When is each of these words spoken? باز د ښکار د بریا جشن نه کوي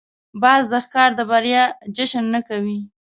باز 0.41 0.63
د 0.71 0.73
ښکار 0.85 1.09
د 1.15 1.21
بریا 1.31 1.63
جشن 1.95 2.25
نه 2.35 2.39
کوي 2.47 2.79